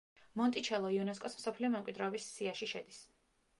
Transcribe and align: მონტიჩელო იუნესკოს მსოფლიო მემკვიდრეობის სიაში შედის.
მონტიჩელო 0.39 0.89
იუნესკოს 0.95 1.37
მსოფლიო 1.41 1.71
მემკვიდრეობის 1.75 2.33
სიაში 2.39 2.73
შედის. 2.75 3.07